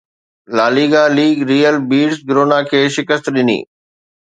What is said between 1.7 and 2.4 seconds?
beats